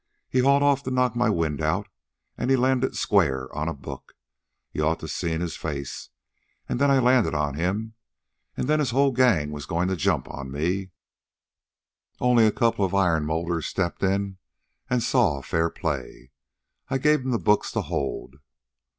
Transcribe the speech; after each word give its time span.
He 0.31 0.39
hauled 0.39 0.63
off 0.63 0.81
to 0.81 0.89
knock 0.89 1.15
my 1.15 1.29
wind 1.29 1.61
out, 1.61 1.87
an' 2.35 2.49
he 2.49 2.55
landed 2.55 2.95
square 2.97 3.55
on 3.55 3.67
a 3.69 3.73
book. 3.75 4.13
You 4.71 4.83
ought 4.83 4.99
to 5.01 5.07
seen 5.07 5.41
his 5.41 5.55
face. 5.55 6.09
An' 6.67 6.77
then 6.79 6.89
I 6.89 6.97
landed 6.97 7.35
on 7.35 7.53
him. 7.53 7.93
An' 8.57 8.65
then 8.65 8.79
his 8.79 8.89
whole 8.89 9.11
gang 9.11 9.51
was 9.51 9.67
goin' 9.67 9.87
to 9.89 9.95
jump 9.95 10.27
on 10.27 10.49
me, 10.51 10.89
only 12.19 12.47
a 12.47 12.51
couple 12.51 12.83
of 12.83 12.95
iron 12.95 13.25
molders 13.27 13.67
stepped 13.67 14.01
in 14.01 14.39
an' 14.89 15.01
saw 15.01 15.39
fair 15.43 15.69
play. 15.69 16.31
I 16.89 16.97
gave 16.97 17.19
'em 17.19 17.29
the 17.29 17.37
books 17.37 17.71
to 17.73 17.81
hold." 17.81 18.37